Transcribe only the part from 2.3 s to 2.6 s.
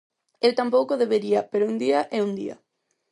día.